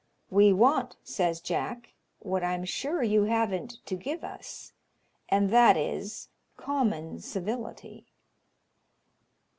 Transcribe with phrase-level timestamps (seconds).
[0.31, 4.73] "We want," says Jack, "what I'm sure you haven't to give us
[5.29, 8.07] and that is, common civility."